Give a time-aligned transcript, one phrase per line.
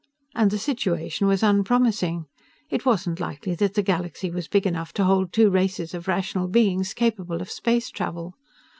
[0.33, 2.25] And the situation was unpromising.
[2.71, 6.47] It wasn't likely that the galaxy was big enough to hold two races of rational
[6.47, 8.33] beings capable of space travel.